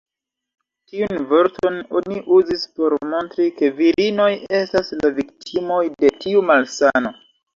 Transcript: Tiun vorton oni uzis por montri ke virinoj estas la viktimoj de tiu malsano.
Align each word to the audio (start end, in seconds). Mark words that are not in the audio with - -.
Tiun 0.91 1.19
vorton 1.33 1.75
oni 1.99 2.15
uzis 2.37 2.63
por 2.79 2.95
montri 3.11 3.45
ke 3.59 3.69
virinoj 3.81 4.31
estas 4.61 4.91
la 5.03 5.13
viktimoj 5.21 5.83
de 6.05 6.13
tiu 6.25 6.45
malsano. 6.51 7.13